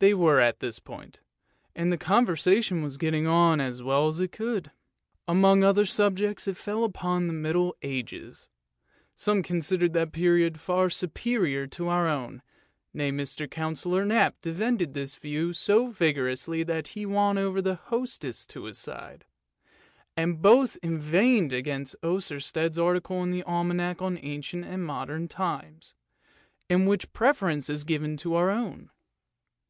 They 0.00 0.12
were 0.14 0.40
at 0.40 0.58
this 0.58 0.80
point, 0.80 1.22
and 1.76 1.90
the 1.92 1.96
conversation 1.96 2.82
was 2.82 2.98
getting 2.98 3.26
on 3.26 3.58
as 3.60 3.82
well 3.84 4.08
as 4.08 4.18
it 4.18 4.32
could. 4.32 4.72
Among 5.28 5.62
other 5.62 5.86
subjects, 5.86 6.48
it 6.48 6.56
fell 6.58 6.84
upon 6.84 7.26
the 7.26 7.32
Middle 7.32 7.74
Ages; 7.82 8.48
some 9.14 9.42
considered 9.44 9.92
that 9.94 10.12
period 10.12 10.58
far 10.58 10.90
superior 10.90 11.68
to 11.68 11.86
our 11.88 12.06
own, 12.08 12.42
nay, 12.92 13.12
Mr. 13.12 13.48
Councillor 13.48 14.04
Knap 14.04 14.34
defended 14.42 14.92
this 14.92 15.16
view 15.16 15.52
so 15.52 15.86
vigorously 15.86 16.64
that 16.64 16.88
he 16.88 17.06
won 17.06 17.38
over 17.38 17.62
the 17.62 17.76
hostess 17.76 18.44
to 18.46 18.64
his 18.64 18.78
side, 18.78 19.24
and 20.16 20.42
both 20.42 20.76
inveighed 20.82 21.52
against 21.52 21.96
Oersted's 22.02 22.78
article 22.78 23.22
in 23.22 23.30
the 23.30 23.44
Almanack 23.44 24.02
on 24.02 24.18
Ancient 24.20 24.64
and 24.66 24.84
Modern 24.84 25.28
Times, 25.28 25.94
in 26.68 26.84
which 26.84 27.02
the 27.04 27.10
preference 27.12 27.70
is 27.70 27.84
given 27.84 28.16
to 28.18 28.34
our 28.34 28.50
own. 28.50 28.90